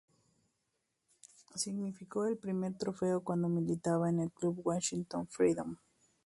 Significó 1.53 2.25
el 2.25 2.35
primer 2.35 2.73
trofeo 2.75 3.23
cuando 3.23 3.49
militaba 3.49 4.09
en 4.09 4.19
el 4.19 4.31
club 4.31 4.59
Washington 4.65 5.27
Freedom. 5.27 5.75